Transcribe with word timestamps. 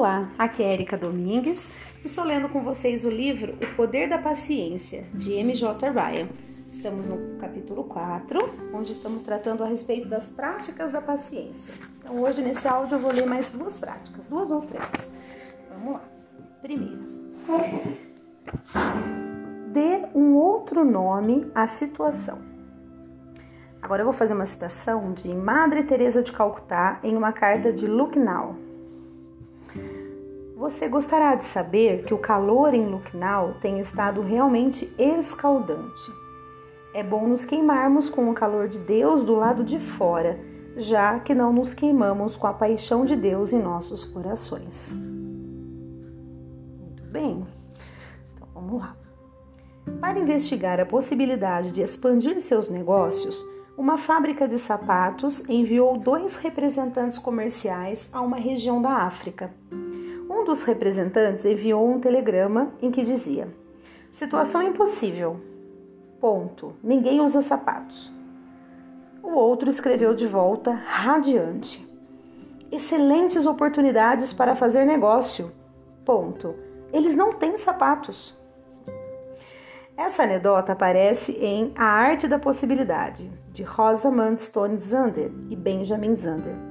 Olá, 0.00 0.30
aqui 0.38 0.62
é 0.62 0.72
Erika 0.72 0.96
Domingues 0.96 1.70
e 2.02 2.06
estou 2.06 2.24
lendo 2.24 2.48
com 2.48 2.64
vocês 2.64 3.04
o 3.04 3.10
livro 3.10 3.52
O 3.62 3.76
Poder 3.76 4.08
da 4.08 4.16
Paciência, 4.16 5.04
de 5.12 5.34
M.J. 5.34 5.90
Ryan. 5.90 6.26
Estamos 6.72 7.06
no 7.06 7.36
capítulo 7.38 7.84
4, 7.84 8.70
onde 8.72 8.92
estamos 8.92 9.20
tratando 9.20 9.62
a 9.62 9.66
respeito 9.66 10.08
das 10.08 10.32
práticas 10.32 10.90
da 10.90 11.02
paciência. 11.02 11.74
Então, 11.98 12.18
hoje 12.18 12.40
nesse 12.40 12.66
áudio 12.66 12.94
eu 12.94 12.98
vou 12.98 13.12
ler 13.12 13.26
mais 13.26 13.52
duas 13.52 13.76
práticas, 13.76 14.24
duas 14.26 14.50
ou 14.50 14.62
três. 14.62 15.12
Vamos 15.68 15.92
lá. 15.92 16.02
Primeira. 16.62 17.02
Dê 19.70 20.08
um 20.14 20.34
outro 20.34 20.82
nome 20.82 21.52
à 21.54 21.66
situação. 21.66 22.38
Agora 23.82 24.00
eu 24.00 24.06
vou 24.06 24.14
fazer 24.14 24.32
uma 24.32 24.46
citação 24.46 25.12
de 25.12 25.28
Madre 25.34 25.82
Teresa 25.82 26.22
de 26.22 26.32
Calcutá 26.32 26.98
em 27.02 27.14
uma 27.14 27.34
carta 27.34 27.70
de 27.70 27.86
Lucknow. 27.86 28.69
Você 30.60 30.88
gostará 30.88 31.36
de 31.36 31.44
saber 31.44 32.02
que 32.02 32.12
o 32.12 32.18
calor 32.18 32.74
em 32.74 32.84
Lucknow 32.84 33.54
tem 33.62 33.80
estado 33.80 34.20
realmente 34.20 34.94
escaldante. 34.98 36.12
É 36.92 37.02
bom 37.02 37.26
nos 37.26 37.46
queimarmos 37.46 38.10
com 38.10 38.30
o 38.30 38.34
calor 38.34 38.68
de 38.68 38.78
Deus 38.78 39.24
do 39.24 39.34
lado 39.34 39.64
de 39.64 39.80
fora, 39.80 40.38
já 40.76 41.18
que 41.18 41.34
não 41.34 41.50
nos 41.50 41.72
queimamos 41.72 42.36
com 42.36 42.46
a 42.46 42.52
paixão 42.52 43.06
de 43.06 43.16
Deus 43.16 43.54
em 43.54 43.62
nossos 43.62 44.04
corações. 44.04 44.98
Muito 46.78 47.04
bem, 47.04 47.42
então 48.34 48.48
vamos 48.52 48.82
lá. 48.82 48.94
Para 49.98 50.18
investigar 50.18 50.78
a 50.78 50.84
possibilidade 50.84 51.70
de 51.70 51.80
expandir 51.80 52.38
seus 52.38 52.68
negócios, 52.68 53.42
uma 53.78 53.96
fábrica 53.96 54.46
de 54.46 54.58
sapatos 54.58 55.42
enviou 55.48 55.96
dois 55.96 56.36
representantes 56.36 57.16
comerciais 57.16 58.10
a 58.12 58.20
uma 58.20 58.36
região 58.36 58.82
da 58.82 58.90
África. 58.90 59.50
Um 60.40 60.44
dos 60.44 60.64
representantes 60.64 61.44
enviou 61.44 61.86
um 61.86 62.00
telegrama 62.00 62.72
em 62.80 62.90
que 62.90 63.04
dizia: 63.04 63.46
Situação 64.10 64.62
impossível. 64.62 65.38
Ponto. 66.18 66.72
Ninguém 66.82 67.20
usa 67.20 67.42
sapatos. 67.42 68.10
O 69.22 69.32
outro 69.32 69.68
escreveu 69.68 70.14
de 70.14 70.26
volta, 70.26 70.72
radiante: 70.72 71.86
Excelentes 72.72 73.44
oportunidades 73.44 74.32
para 74.32 74.54
fazer 74.54 74.86
negócio. 74.86 75.52
Ponto. 76.06 76.54
Eles 76.90 77.14
não 77.14 77.34
têm 77.34 77.58
sapatos. 77.58 78.34
Essa 79.94 80.22
anedota 80.22 80.72
aparece 80.72 81.32
em 81.32 81.74
A 81.76 81.84
Arte 81.84 82.26
da 82.26 82.38
Possibilidade, 82.38 83.30
de 83.52 83.62
Rosamund 83.62 84.40
Stone 84.42 84.78
Zander 84.78 85.30
e 85.50 85.54
Benjamin 85.54 86.16
Zander. 86.16 86.69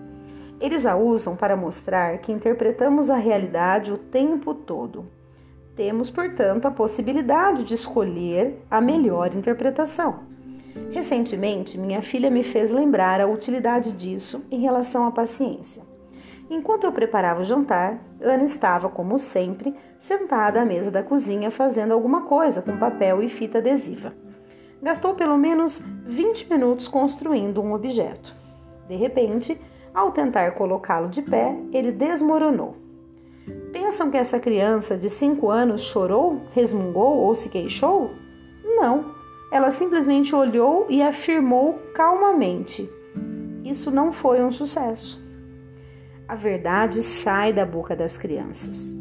Eles 0.60 0.86
a 0.86 0.96
usam 0.96 1.36
para 1.36 1.56
mostrar 1.56 2.18
que 2.18 2.32
interpretamos 2.32 3.10
a 3.10 3.16
realidade 3.16 3.94
o 3.94 3.98
tempo 3.98 4.54
todo. 4.54 5.06
Temos, 5.76 6.10
portanto, 6.10 6.66
a 6.66 6.72
possibilidade 6.72 7.64
de 7.64 7.74
escolher 7.74 8.62
a 8.70 8.82
melhor 8.82 9.34
interpretação. 9.34 10.28
Recentemente, 10.92 11.78
minha 11.78 12.02
filha 12.02 12.30
me 12.30 12.44
fez 12.44 12.72
lembrar 12.72 13.22
a 13.22 13.28
utilidade 13.28 13.94
disso 13.94 14.46
em 14.52 14.60
relação 14.60 15.06
à 15.06 15.12
paciência. 15.12 15.84
Enquanto 16.50 16.84
eu 16.84 16.92
preparava 16.92 17.42
o 17.42 17.44
jantar, 17.44 18.04
Ana 18.20 18.44
estava, 18.44 18.90
como 18.90 19.18
sempre, 19.18 19.74
sentada 20.00 20.62
à 20.62 20.66
mesa 20.66 20.90
da 20.90 21.04
cozinha 21.04 21.52
fazendo 21.52 21.94
alguma 21.94 22.24
coisa 22.24 22.62
com 22.62 22.78
papel 22.78 23.22
e 23.22 23.30
fita 23.30 23.60
adesiva. 23.60 24.14
Gastou 24.82 25.14
pelo 25.14 25.38
menos 25.38 25.84
20 26.06 26.50
minutos 26.50 26.88
construindo 26.88 27.62
um 27.62 27.74
objeto. 27.74 28.36
De 28.88 28.96
repente, 28.96 29.60
ao 29.94 30.12
tentar 30.12 30.52
colocá-lo 30.52 31.10
de 31.10 31.22
pé, 31.22 31.56
ele 31.74 31.92
desmoronou. 31.92 32.76
Pensam 33.72 34.10
que 34.10 34.18
essa 34.18 34.40
criança 34.40 34.98
de 34.98 35.10
5 35.10 35.50
anos 35.50 35.82
chorou, 35.82 36.42
resmungou 36.54 37.18
ou 37.18 37.36
se 37.36 37.50
queixou? 37.50 38.12
Não. 38.64 39.14
Ela 39.52 39.72
simplesmente 39.72 40.36
olhou 40.36 40.86
e 40.90 41.02
afirmou 41.02 41.74
calmamente: 41.94 42.90
Isso 43.64 43.92
não 43.92 44.12
foi 44.12 44.44
um 44.44 44.52
sucesso. 44.52 45.24
A 46.28 46.36
verdade 46.36 47.02
sai 47.02 47.52
da 47.52 47.66
boca 47.66 47.96
das 47.96 48.18
crianças. 48.18 48.92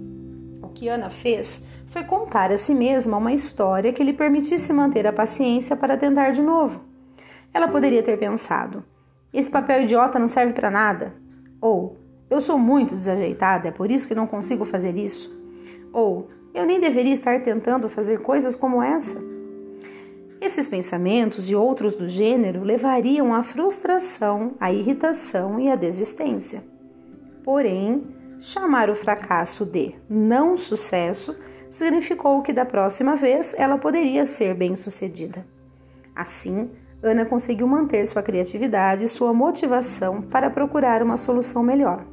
O 0.62 0.68
que 0.68 0.88
Ana 0.88 1.10
fez 1.10 1.62
foi 1.86 2.04
contar 2.04 2.50
a 2.50 2.56
si 2.56 2.74
mesma 2.74 3.16
uma 3.16 3.32
história 3.32 3.92
que 3.92 4.02
lhe 4.02 4.12
permitisse 4.12 4.72
manter 4.72 5.06
a 5.06 5.12
paciência 5.12 5.76
para 5.76 5.96
tentar 5.96 6.30
de 6.30 6.42
novo. 6.42 6.80
Ela 7.52 7.68
poderia 7.68 8.02
ter 8.02 8.18
pensado: 8.18 8.82
esse 9.32 9.50
papel 9.50 9.82
idiota 9.82 10.18
não 10.18 10.28
serve 10.28 10.52
para 10.52 10.70
nada. 10.70 11.14
Ou 11.60 11.96
eu 12.30 12.40
sou 12.40 12.58
muito 12.58 12.94
desajeitada, 12.94 13.68
é 13.68 13.70
por 13.70 13.90
isso 13.90 14.08
que 14.08 14.14
não 14.14 14.26
consigo 14.26 14.64
fazer 14.64 14.96
isso. 14.96 15.36
Ou 15.92 16.28
eu 16.54 16.64
nem 16.64 16.80
deveria 16.80 17.12
estar 17.12 17.40
tentando 17.42 17.88
fazer 17.88 18.20
coisas 18.20 18.54
como 18.54 18.82
essa. 18.82 19.22
Esses 20.40 20.68
pensamentos 20.68 21.50
e 21.50 21.56
outros 21.56 21.96
do 21.96 22.08
gênero 22.08 22.62
levariam 22.62 23.34
à 23.34 23.42
frustração, 23.42 24.54
à 24.60 24.72
irritação 24.72 25.58
e 25.58 25.68
à 25.68 25.74
desistência. 25.74 26.62
Porém, 27.42 28.06
chamar 28.38 28.88
o 28.88 28.94
fracasso 28.94 29.64
de 29.64 29.94
não 30.08 30.56
sucesso 30.56 31.36
significou 31.70 32.40
que 32.42 32.52
da 32.52 32.64
próxima 32.64 33.16
vez 33.16 33.54
ela 33.58 33.78
poderia 33.78 34.24
ser 34.24 34.54
bem-sucedida. 34.54 35.44
Assim, 36.14 36.70
Ana 37.02 37.24
conseguiu 37.24 37.66
manter 37.66 38.06
sua 38.06 38.22
criatividade 38.22 39.04
e 39.04 39.08
sua 39.08 39.32
motivação 39.32 40.20
para 40.20 40.50
procurar 40.50 41.02
uma 41.02 41.16
solução 41.16 41.62
melhor. 41.62 42.04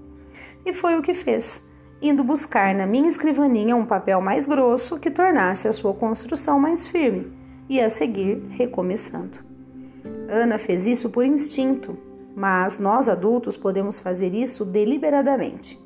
E 0.66 0.73
foi 0.73 0.97
o 0.97 1.01
que 1.01 1.13
fez, 1.13 1.66
indo 2.01 2.23
buscar 2.23 2.73
na 2.75 2.85
minha 2.85 3.07
escrivaninha 3.07 3.75
um 3.75 3.85
papel 3.85 4.22
mais 4.22 4.47
grosso 4.47 5.00
que 5.00 5.09
tornasse 5.09 5.68
a 5.68 5.74
sua 5.74 5.94
construção 5.94 6.59
mais 6.59 6.85
firme 6.85 7.34
e 7.68 7.81
a 7.81 7.90
seguir 7.90 8.44
recomeçando. 8.50 9.40
Ana 10.29 10.59
fez 10.59 10.85
isso 10.85 11.09
por 11.09 11.25
instinto, 11.25 11.97
mas 12.35 12.79
nós 12.79 13.09
adultos 13.09 13.57
podemos 13.57 14.00
fazer 14.00 14.34
isso 14.35 14.63
deliberadamente. 14.66 15.84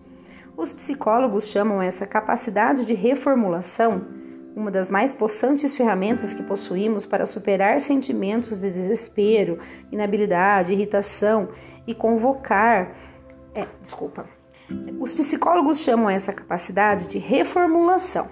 Os 0.58 0.74
psicólogos 0.74 1.48
chamam 1.48 1.82
essa 1.82 2.06
capacidade 2.06 2.86
de 2.86 2.94
reformulação 2.94 4.19
uma 4.60 4.70
das 4.70 4.92
mais 4.92 5.14
possantes 5.14 5.76
ferramentas 5.78 6.34
que 6.34 6.44
possuímos 6.44 7.06
para 7.06 7.26
superar 7.26 7.80
sentimentos 7.80 8.60
de 8.60 8.70
desespero, 8.70 9.58
inabilidade, 9.90 10.74
irritação 10.74 11.50
e 11.88 11.96
convocar. 11.96 12.94
É, 13.56 13.66
desculpa. 13.82 14.28
Os 15.00 15.16
psicólogos 15.16 15.80
chamam 15.80 16.10
essa 16.10 16.34
capacidade 16.34 17.08
de 17.08 17.18
reformulação, 17.18 18.28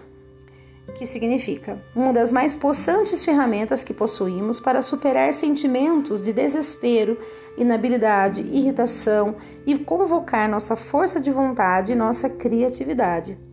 que 0.96 1.06
significa 1.06 1.82
uma 1.96 2.12
das 2.12 2.32
mais 2.32 2.54
possantes 2.54 3.24
ferramentas 3.24 3.84
que 3.84 3.94
possuímos 3.94 4.60
para 4.60 4.82
superar 4.82 5.34
sentimentos 5.34 6.22
de 6.22 6.34
desespero, 6.34 7.18
inabilidade, 7.58 8.42
irritação 8.42 9.38
e 9.66 9.80
convocar 9.80 10.50
nossa 10.50 10.76
força 10.76 11.22
de 11.22 11.32
vontade 11.32 11.94
e 11.94 11.96
nossa 11.96 12.30
criatividade. 12.30 13.47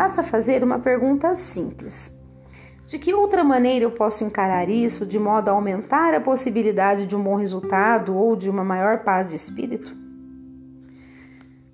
Basta 0.00 0.22
fazer 0.22 0.64
uma 0.64 0.78
pergunta 0.78 1.34
simples. 1.34 2.10
De 2.86 2.98
que 2.98 3.12
outra 3.12 3.44
maneira 3.44 3.84
eu 3.84 3.90
posso 3.90 4.24
encarar 4.24 4.66
isso 4.70 5.04
de 5.04 5.18
modo 5.18 5.50
a 5.50 5.52
aumentar 5.52 6.14
a 6.14 6.20
possibilidade 6.22 7.04
de 7.04 7.14
um 7.14 7.22
bom 7.22 7.34
resultado 7.34 8.16
ou 8.16 8.34
de 8.34 8.48
uma 8.48 8.64
maior 8.64 9.00
paz 9.04 9.28
de 9.28 9.36
espírito? 9.36 9.94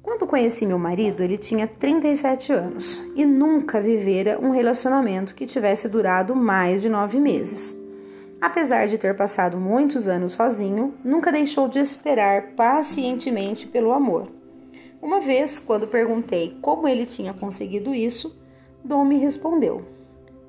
Quando 0.03 0.26
conheci 0.26 0.66
meu 0.66 0.76
marido, 0.76 1.22
ele 1.22 1.38
tinha 1.38 1.69
37 1.69 2.53
anos 2.53 3.06
e 3.15 3.25
nunca 3.25 3.81
vivera 3.81 4.41
um 4.42 4.50
relacionamento 4.50 5.32
que 5.32 5.47
tivesse 5.47 5.88
durado 5.88 6.34
mais 6.34 6.82
de 6.82 6.88
nove 6.88 7.20
meses. 7.20 7.78
Apesar 8.41 8.88
de 8.88 8.98
ter 8.98 9.15
passado 9.15 9.56
muitos 9.56 10.09
anos 10.09 10.32
sozinho, 10.32 10.94
nunca 11.04 11.31
deixou 11.31 11.69
de 11.69 11.78
esperar 11.78 12.56
pacientemente 12.56 13.68
pelo 13.68 13.92
amor. 13.92 14.35
Uma 15.06 15.20
vez, 15.20 15.60
quando 15.60 15.86
perguntei 15.86 16.58
como 16.60 16.88
ele 16.88 17.06
tinha 17.06 17.32
conseguido 17.32 17.94
isso, 17.94 18.36
Dom 18.82 19.04
me 19.04 19.16
respondeu: 19.16 19.84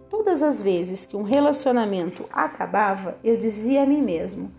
Todas 0.09 0.41
as 0.41 0.63
vezes 0.63 1.05
que 1.05 1.15
um 1.15 1.21
relacionamento 1.21 2.25
acabava, 2.31 3.19
eu 3.23 3.37
dizia 3.37 3.83
a 3.83 3.85
mim 3.85 4.01
mesmo: 4.01 4.51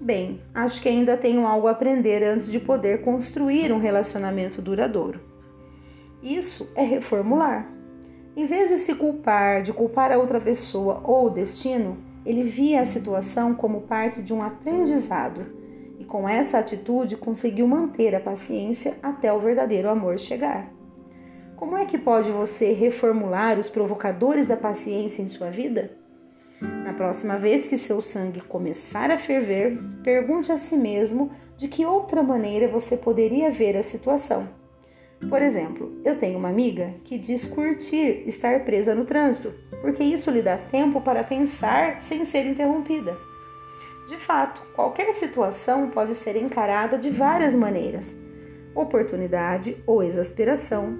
Bem, 0.00 0.40
acho 0.52 0.82
que 0.82 0.88
ainda 0.88 1.16
tenho 1.16 1.46
algo 1.46 1.68
a 1.68 1.70
aprender 1.70 2.20
antes 2.24 2.50
de 2.50 2.58
poder 2.58 3.02
construir 3.02 3.70
um 3.70 3.78
relacionamento 3.78 4.60
duradouro. 4.60 5.20
Isso 6.20 6.68
é 6.74 6.82
reformular. 6.82 7.70
Em 8.36 8.44
vez 8.44 8.70
de 8.70 8.78
se 8.78 8.92
culpar, 8.92 9.62
de 9.62 9.72
culpar 9.72 10.10
a 10.10 10.18
outra 10.18 10.40
pessoa 10.40 11.00
ou 11.04 11.26
o 11.26 11.30
destino, 11.30 11.96
ele 12.26 12.42
via 12.42 12.80
a 12.80 12.86
situação 12.86 13.54
como 13.54 13.82
parte 13.82 14.20
de 14.20 14.34
um 14.34 14.42
aprendizado 14.42 15.57
com 16.04 16.28
essa 16.28 16.58
atitude 16.58 17.16
conseguiu 17.16 17.66
manter 17.66 18.14
a 18.14 18.20
paciência 18.20 18.96
até 19.02 19.32
o 19.32 19.40
verdadeiro 19.40 19.88
amor 19.88 20.18
chegar. 20.18 20.70
Como 21.56 21.76
é 21.76 21.84
que 21.84 21.98
pode 21.98 22.30
você 22.30 22.72
reformular 22.72 23.58
os 23.58 23.68
provocadores 23.68 24.46
da 24.46 24.56
paciência 24.56 25.22
em 25.22 25.28
sua 25.28 25.50
vida? 25.50 25.90
Na 26.84 26.92
próxima 26.92 27.36
vez 27.36 27.66
que 27.66 27.76
seu 27.76 28.00
sangue 28.00 28.40
começar 28.40 29.10
a 29.10 29.16
ferver, 29.16 29.76
pergunte 30.02 30.50
a 30.52 30.58
si 30.58 30.76
mesmo 30.76 31.30
de 31.56 31.68
que 31.68 31.84
outra 31.84 32.22
maneira 32.22 32.68
você 32.68 32.96
poderia 32.96 33.50
ver 33.50 33.76
a 33.76 33.82
situação. 33.82 34.48
Por 35.28 35.42
exemplo, 35.42 36.00
eu 36.04 36.16
tenho 36.16 36.38
uma 36.38 36.48
amiga 36.48 36.94
que 37.04 37.18
diz 37.18 37.46
curtir 37.46 38.22
estar 38.26 38.64
presa 38.64 38.94
no 38.94 39.04
trânsito, 39.04 39.52
porque 39.80 40.02
isso 40.02 40.30
lhe 40.30 40.42
dá 40.42 40.56
tempo 40.56 41.00
para 41.00 41.24
pensar 41.24 42.00
sem 42.02 42.24
ser 42.24 42.46
interrompida. 42.46 43.16
De 44.08 44.16
fato, 44.16 44.62
qualquer 44.74 45.12
situação 45.12 45.90
pode 45.90 46.14
ser 46.14 46.34
encarada 46.34 46.96
de 46.96 47.10
várias 47.10 47.54
maneiras: 47.54 48.06
oportunidade 48.74 49.76
ou 49.86 50.02
exasperação, 50.02 50.96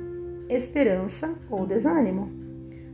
esperança 0.47 1.35
ou 1.51 1.67
desânimo. 1.67 2.31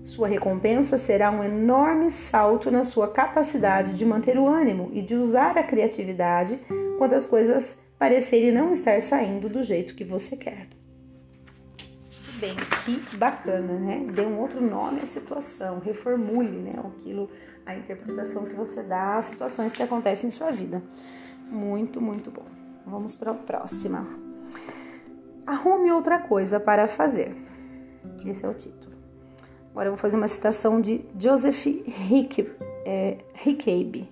Sua 0.04 0.28
recompensa 0.28 0.98
será 0.98 1.32
um 1.32 1.42
enorme 1.42 2.12
salto 2.12 2.70
na 2.70 2.84
sua 2.84 3.08
capacidade 3.08 3.94
de 3.94 4.04
manter 4.04 4.38
o 4.38 4.46
ânimo 4.46 4.90
e 4.92 5.02
de 5.02 5.16
usar 5.16 5.58
a 5.58 5.64
criatividade 5.64 6.60
quando 6.96 7.14
as 7.14 7.26
coisas 7.26 7.76
parecerem 7.98 8.52
não 8.52 8.70
estar 8.70 9.00
saindo 9.00 9.48
do 9.48 9.64
jeito 9.64 9.96
que 9.96 10.04
você 10.04 10.36
quer. 10.36 10.68
Bem, 12.40 12.56
que 12.84 13.16
bacana, 13.16 13.78
né? 13.78 14.06
Dê 14.12 14.22
um 14.22 14.40
outro 14.40 14.60
nome 14.60 15.00
à 15.00 15.06
situação, 15.06 15.78
reformule, 15.78 16.58
né? 16.58 16.74
Aquilo, 16.78 17.30
a 17.64 17.76
interpretação 17.76 18.44
que 18.44 18.54
você 18.54 18.82
dá 18.82 19.18
às 19.18 19.26
situações 19.26 19.72
que 19.72 19.82
acontecem 19.82 20.28
em 20.28 20.30
sua 20.30 20.50
vida. 20.50 20.82
Muito, 21.48 22.00
muito 22.00 22.30
bom. 22.30 22.46
Vamos 22.86 23.14
para 23.14 23.30
a 23.30 23.34
próxima. 23.34 24.06
Arrume 25.46 25.92
outra 25.92 26.18
coisa 26.18 26.58
para 26.58 26.88
fazer. 26.88 27.36
Esse 28.24 28.44
é 28.44 28.48
o 28.48 28.54
título. 28.54 28.94
Agora 29.70 29.88
eu 29.88 29.92
vou 29.92 29.98
fazer 29.98 30.16
uma 30.16 30.28
citação 30.28 30.80
de 30.80 31.04
Joseph 31.18 31.66
Hick, 31.66 32.50
é, 32.84 33.18
Hickaby. 33.44 34.08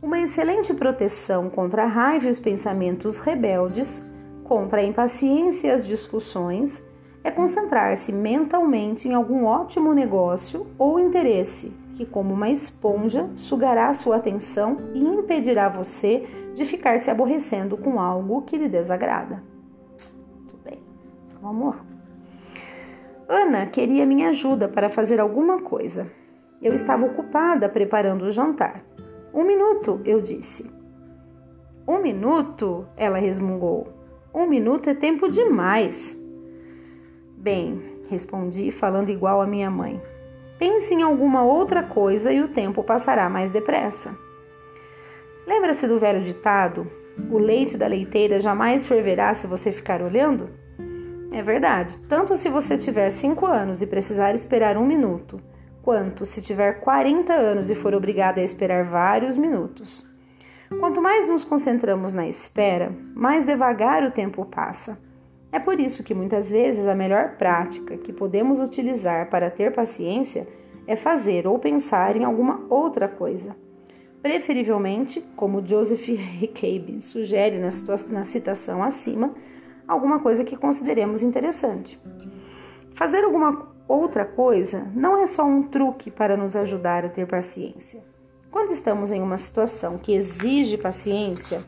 Uma 0.00 0.18
excelente 0.20 0.74
proteção 0.74 1.48
contra 1.48 1.84
a 1.84 1.86
raiva 1.86 2.26
e 2.26 2.30
os 2.30 2.38
pensamentos 2.38 3.18
rebeldes, 3.20 4.04
contra 4.52 4.80
a 4.80 4.84
impaciência 4.84 5.68
e 5.68 5.70
as 5.70 5.86
discussões, 5.86 6.84
é 7.24 7.30
concentrar-se 7.30 8.12
mentalmente 8.12 9.08
em 9.08 9.14
algum 9.14 9.46
ótimo 9.46 9.94
negócio 9.94 10.66
ou 10.78 11.00
interesse 11.00 11.72
que, 11.94 12.04
como 12.04 12.34
uma 12.34 12.50
esponja, 12.50 13.30
sugará 13.34 13.94
sua 13.94 14.16
atenção 14.16 14.76
e 14.92 15.02
impedirá 15.02 15.70
você 15.70 16.26
de 16.52 16.66
ficar 16.66 16.98
se 16.98 17.10
aborrecendo 17.10 17.78
com 17.78 17.98
algo 17.98 18.42
que 18.42 18.58
lhe 18.58 18.68
desagrada. 18.68 19.42
Muito 20.36 20.58
bem, 20.62 20.82
vamos 21.40 21.74
lá. 21.74 21.80
Ana 23.26 23.64
queria 23.64 24.04
minha 24.04 24.28
ajuda 24.28 24.68
para 24.68 24.90
fazer 24.90 25.18
alguma 25.18 25.62
coisa. 25.62 26.12
Eu 26.60 26.74
estava 26.74 27.06
ocupada 27.06 27.70
preparando 27.70 28.26
o 28.26 28.30
jantar. 28.30 28.84
Um 29.32 29.44
minuto, 29.44 30.02
eu 30.04 30.20
disse. 30.20 30.70
Um 31.88 32.02
minuto? 32.02 32.86
Ela 32.98 33.16
resmungou. 33.16 34.01
Um 34.34 34.46
minuto 34.46 34.88
é 34.88 34.94
tempo 34.94 35.28
demais. 35.28 36.18
Bem, 37.36 38.00
respondi, 38.08 38.70
falando 38.70 39.10
igual 39.10 39.42
a 39.42 39.46
minha 39.46 39.70
mãe. 39.70 40.00
Pense 40.58 40.94
em 40.94 41.02
alguma 41.02 41.42
outra 41.42 41.82
coisa 41.82 42.32
e 42.32 42.40
o 42.40 42.48
tempo 42.48 42.82
passará 42.82 43.28
mais 43.28 43.52
depressa. 43.52 44.16
Lembra-se 45.46 45.86
do 45.86 45.98
velho 45.98 46.22
ditado: 46.22 46.90
o 47.30 47.36
leite 47.36 47.76
da 47.76 47.86
leiteira 47.86 48.40
jamais 48.40 48.86
ferverá 48.86 49.34
se 49.34 49.46
você 49.46 49.70
ficar 49.70 50.00
olhando? 50.00 50.48
É 51.30 51.42
verdade, 51.42 51.98
tanto 52.08 52.36
se 52.36 52.48
você 52.48 52.78
tiver 52.78 53.10
5 53.10 53.44
anos 53.44 53.82
e 53.82 53.86
precisar 53.86 54.34
esperar 54.34 54.76
um 54.76 54.86
minuto, 54.86 55.40
quanto 55.82 56.24
se 56.24 56.40
tiver 56.40 56.80
40 56.80 57.32
anos 57.32 57.70
e 57.70 57.74
for 57.74 57.94
obrigada 57.94 58.40
a 58.40 58.44
esperar 58.44 58.84
vários 58.84 59.36
minutos. 59.36 60.10
Quanto 60.78 61.00
mais 61.00 61.28
nos 61.28 61.44
concentramos 61.44 62.12
na 62.12 62.26
espera, 62.26 62.94
mais 63.14 63.46
devagar 63.46 64.02
o 64.02 64.10
tempo 64.10 64.44
passa. 64.44 64.98
É 65.50 65.58
por 65.58 65.78
isso 65.78 66.02
que 66.02 66.14
muitas 66.14 66.50
vezes 66.50 66.88
a 66.88 66.94
melhor 66.94 67.36
prática 67.36 67.96
que 67.96 68.12
podemos 68.12 68.60
utilizar 68.60 69.28
para 69.28 69.50
ter 69.50 69.72
paciência 69.72 70.48
é 70.86 70.96
fazer 70.96 71.46
ou 71.46 71.58
pensar 71.58 72.16
em 72.16 72.24
alguma 72.24 72.64
outra 72.68 73.06
coisa. 73.06 73.54
Preferivelmente, 74.22 75.20
como 75.36 75.66
Joseph 75.66 76.08
Hickabe 76.40 77.02
sugere 77.02 77.58
na, 77.58 77.68
na 78.08 78.24
citação 78.24 78.82
acima, 78.82 79.34
alguma 79.86 80.20
coisa 80.20 80.44
que 80.44 80.56
consideremos 80.56 81.22
interessante. 81.22 82.00
Fazer 82.94 83.24
alguma 83.24 83.68
outra 83.88 84.24
coisa 84.24 84.90
não 84.94 85.18
é 85.18 85.26
só 85.26 85.44
um 85.44 85.62
truque 85.64 86.10
para 86.10 86.36
nos 86.36 86.56
ajudar 86.56 87.04
a 87.04 87.08
ter 87.08 87.26
paciência. 87.26 88.11
Quando 88.52 88.70
estamos 88.70 89.10
em 89.10 89.20
uma 89.20 89.36
situação 89.36 89.98
que 89.98 90.12
exige 90.12 90.78
paciência 90.78 91.64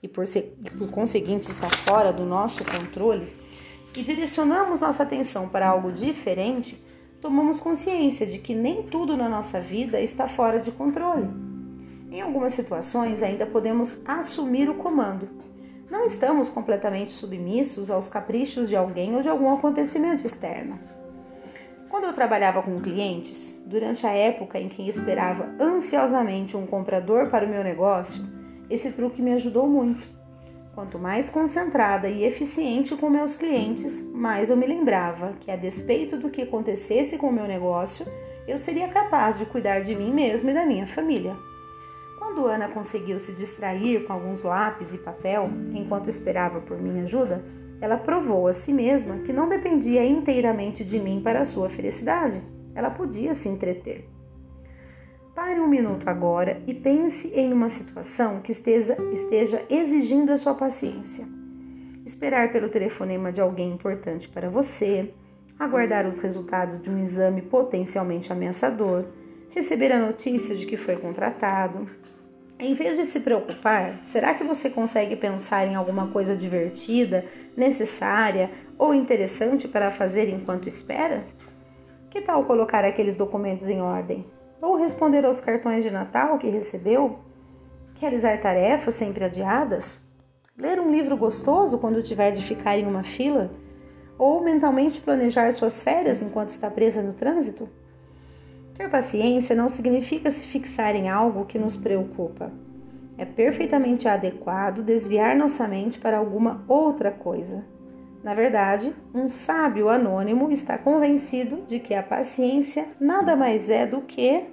e 0.00 0.06
por, 0.06 0.24
ser, 0.24 0.56
e 0.64 0.70
por 0.70 0.88
conseguinte 0.90 1.50
está 1.50 1.68
fora 1.68 2.12
do 2.12 2.24
nosso 2.24 2.64
controle 2.64 3.34
e 3.96 4.04
direcionamos 4.04 4.82
nossa 4.82 5.02
atenção 5.02 5.48
para 5.48 5.66
algo 5.66 5.90
diferente, 5.90 6.80
tomamos 7.20 7.58
consciência 7.58 8.24
de 8.24 8.38
que 8.38 8.54
nem 8.54 8.84
tudo 8.84 9.16
na 9.16 9.28
nossa 9.28 9.60
vida 9.60 10.00
está 10.00 10.28
fora 10.28 10.60
de 10.60 10.70
controle. 10.70 11.28
Em 12.10 12.20
algumas 12.20 12.52
situações, 12.52 13.22
ainda 13.22 13.46
podemos 13.46 13.98
assumir 14.06 14.68
o 14.70 14.74
comando 14.74 15.46
não 15.90 16.04
estamos 16.04 16.48
completamente 16.48 17.12
submissos 17.12 17.90
aos 17.92 18.08
caprichos 18.08 18.68
de 18.68 18.76
alguém 18.76 19.14
ou 19.14 19.22
de 19.22 19.28
algum 19.28 19.52
acontecimento 19.54 20.26
externo. 20.26 20.78
Quando 21.96 22.08
eu 22.08 22.12
trabalhava 22.12 22.62
com 22.62 22.76
clientes, 22.76 23.58
durante 23.64 24.06
a 24.06 24.10
época 24.10 24.60
em 24.60 24.68
que 24.68 24.86
esperava 24.86 25.48
ansiosamente 25.58 26.54
um 26.54 26.66
comprador 26.66 27.30
para 27.30 27.46
o 27.46 27.48
meu 27.48 27.64
negócio, 27.64 28.22
esse 28.68 28.92
truque 28.92 29.22
me 29.22 29.32
ajudou 29.32 29.66
muito. 29.66 30.06
Quanto 30.74 30.98
mais 30.98 31.30
concentrada 31.30 32.06
e 32.06 32.22
eficiente 32.22 32.94
com 32.94 33.08
meus 33.08 33.34
clientes, 33.34 34.02
mais 34.12 34.50
eu 34.50 34.58
me 34.58 34.66
lembrava 34.66 35.38
que, 35.40 35.50
a 35.50 35.56
despeito 35.56 36.18
do 36.18 36.28
que 36.28 36.42
acontecesse 36.42 37.16
com 37.16 37.28
o 37.28 37.32
meu 37.32 37.46
negócio, 37.46 38.04
eu 38.46 38.58
seria 38.58 38.88
capaz 38.88 39.38
de 39.38 39.46
cuidar 39.46 39.80
de 39.80 39.96
mim 39.96 40.12
mesma 40.12 40.50
e 40.50 40.54
da 40.54 40.66
minha 40.66 40.86
família. 40.88 41.34
Quando 42.18 42.46
Ana 42.46 42.68
conseguiu 42.68 43.18
se 43.18 43.32
distrair 43.32 44.04
com 44.04 44.12
alguns 44.12 44.42
lápis 44.42 44.92
e 44.92 44.98
papel 44.98 45.44
enquanto 45.72 46.10
esperava 46.10 46.60
por 46.60 46.76
minha 46.78 47.04
ajuda, 47.04 47.42
ela 47.80 47.96
provou 47.96 48.46
a 48.46 48.52
si 48.52 48.72
mesma 48.72 49.18
que 49.18 49.32
não 49.32 49.48
dependia 49.48 50.04
inteiramente 50.04 50.84
de 50.84 50.98
mim 50.98 51.20
para 51.22 51.40
a 51.40 51.44
sua 51.44 51.68
felicidade. 51.68 52.42
Ela 52.74 52.90
podia 52.90 53.34
se 53.34 53.48
entreter. 53.48 54.08
Pare 55.34 55.60
um 55.60 55.68
minuto 55.68 56.08
agora 56.08 56.62
e 56.66 56.72
pense 56.72 57.28
em 57.28 57.52
uma 57.52 57.68
situação 57.68 58.40
que 58.40 58.52
esteja, 58.52 58.96
esteja 59.12 59.62
exigindo 59.68 60.32
a 60.32 60.36
sua 60.38 60.54
paciência. 60.54 61.26
Esperar 62.06 62.52
pelo 62.52 62.70
telefonema 62.70 63.30
de 63.30 63.40
alguém 63.40 63.72
importante 63.72 64.28
para 64.28 64.48
você, 64.48 65.12
aguardar 65.58 66.06
os 66.06 66.18
resultados 66.20 66.80
de 66.80 66.90
um 66.90 67.02
exame 67.02 67.42
potencialmente 67.42 68.32
ameaçador, 68.32 69.04
receber 69.50 69.92
a 69.92 69.98
notícia 69.98 70.56
de 70.56 70.66
que 70.66 70.76
foi 70.76 70.96
contratado, 70.96 71.86
em 72.58 72.74
vez 72.74 72.96
de 72.96 73.04
se 73.04 73.20
preocupar, 73.20 73.98
será 74.02 74.34
que 74.34 74.42
você 74.42 74.70
consegue 74.70 75.14
pensar 75.14 75.66
em 75.66 75.74
alguma 75.74 76.08
coisa 76.08 76.34
divertida, 76.34 77.24
necessária 77.54 78.50
ou 78.78 78.94
interessante 78.94 79.68
para 79.68 79.90
fazer 79.90 80.28
enquanto 80.30 80.66
espera? 80.66 81.24
Que 82.10 82.22
tal 82.22 82.44
colocar 82.44 82.82
aqueles 82.82 83.14
documentos 83.14 83.68
em 83.68 83.82
ordem? 83.82 84.24
Ou 84.62 84.76
responder 84.76 85.24
aos 85.26 85.38
cartões 85.38 85.84
de 85.84 85.90
Natal 85.90 86.38
que 86.38 86.48
recebeu? 86.48 87.18
Realizar 88.00 88.40
tarefas 88.40 88.94
sempre 88.94 89.24
adiadas? 89.24 90.00
Ler 90.56 90.80
um 90.80 90.90
livro 90.90 91.14
gostoso 91.14 91.78
quando 91.78 92.02
tiver 92.02 92.30
de 92.30 92.42
ficar 92.42 92.78
em 92.78 92.86
uma 92.86 93.02
fila? 93.02 93.50
Ou 94.18 94.42
mentalmente 94.42 94.98
planejar 94.98 95.52
suas 95.52 95.82
férias 95.82 96.22
enquanto 96.22 96.48
está 96.48 96.70
presa 96.70 97.02
no 97.02 97.12
trânsito? 97.12 97.68
Ter 98.76 98.90
paciência 98.90 99.56
não 99.56 99.70
significa 99.70 100.30
se 100.30 100.46
fixar 100.46 100.94
em 100.94 101.08
algo 101.08 101.46
que 101.46 101.58
nos 101.58 101.76
preocupa. 101.76 102.52
É 103.16 103.24
perfeitamente 103.24 104.06
adequado 104.06 104.82
desviar 104.82 105.34
nossa 105.34 105.66
mente 105.66 105.98
para 105.98 106.18
alguma 106.18 106.62
outra 106.68 107.10
coisa. 107.10 107.64
Na 108.22 108.34
verdade, 108.34 108.94
um 109.14 109.28
sábio 109.28 109.88
anônimo 109.88 110.50
está 110.50 110.76
convencido 110.76 111.62
de 111.66 111.78
que 111.78 111.94
a 111.94 112.02
paciência 112.02 112.88
nada 113.00 113.34
mais 113.34 113.70
é 113.70 113.86
do 113.86 114.02
que 114.02 114.44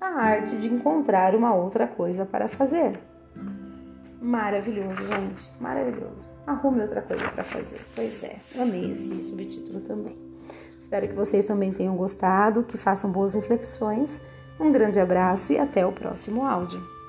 a 0.00 0.06
arte 0.06 0.56
de 0.56 0.72
encontrar 0.72 1.34
uma 1.34 1.54
outra 1.54 1.86
coisa 1.86 2.24
para 2.24 2.48
fazer. 2.48 2.98
Maravilhoso, 4.22 5.06
gente, 5.06 5.52
maravilhoso. 5.60 6.30
Arrume 6.46 6.82
outra 6.82 7.02
coisa 7.02 7.28
para 7.28 7.44
fazer. 7.44 7.80
Pois 7.94 8.22
é, 8.22 8.36
amei 8.58 8.92
esse 8.92 9.22
subtítulo 9.22 9.80
também. 9.80 10.29
Espero 10.80 11.06
que 11.06 11.14
vocês 11.14 11.44
também 11.44 11.72
tenham 11.72 11.94
gostado, 11.94 12.62
que 12.62 12.78
façam 12.78 13.12
boas 13.12 13.34
reflexões. 13.34 14.22
Um 14.58 14.72
grande 14.72 14.98
abraço 14.98 15.52
e 15.52 15.58
até 15.58 15.86
o 15.86 15.92
próximo 15.92 16.44
áudio. 16.44 16.99